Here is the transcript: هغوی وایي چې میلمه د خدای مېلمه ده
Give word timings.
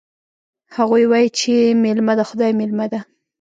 هغوی 0.75 1.03
وایي 1.11 1.29
چې 1.39 1.51
میلمه 1.83 2.13
د 2.17 2.21
خدای 2.29 2.51
مېلمه 2.59 2.85
ده 2.91 2.99